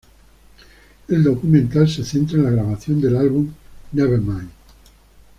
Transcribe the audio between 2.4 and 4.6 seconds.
la grabación del álbum "Nevermind".